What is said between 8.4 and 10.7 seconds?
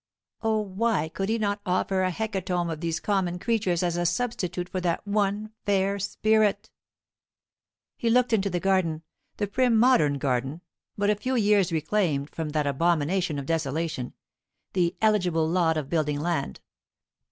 the garden the prim modern garden,